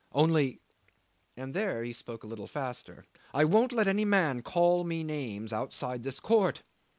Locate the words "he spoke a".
1.83-2.25